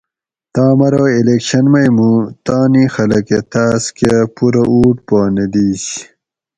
تم 0.53 0.77
ارو 0.87 1.05
الیکشن 1.17 1.65
مئ 1.71 1.87
مُوں 1.95 2.19
تانی 2.45 2.85
خلک 2.95 3.27
اۤ 3.37 3.41
تاۤس 3.51 3.83
کہ 3.97 4.13
پورہ 4.35 4.63
اُوٹ 4.73 4.97
پا 5.07 5.19
نہ 5.35 5.45
دِیش 5.53 5.83